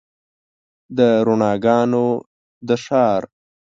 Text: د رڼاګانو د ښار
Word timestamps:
د 0.97 0.99
رڼاګانو 1.25 2.07
د 2.67 2.69
ښار 2.83 3.21